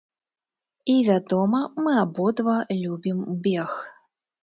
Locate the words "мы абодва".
1.85-2.59